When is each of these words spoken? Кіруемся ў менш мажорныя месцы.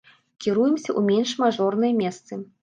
Кіруемся 0.45 0.89
ў 0.93 1.01
менш 1.09 1.35
мажорныя 1.45 1.93
месцы. 2.01 2.33